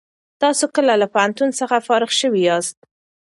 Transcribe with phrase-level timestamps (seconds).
[0.41, 2.77] تاسو کله له پوهنتون څخه فارغ شوي یاست؟